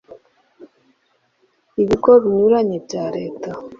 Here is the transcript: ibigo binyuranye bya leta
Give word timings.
ibigo 1.81 2.11
binyuranye 2.23 2.77
bya 2.85 3.05
leta 3.15 3.49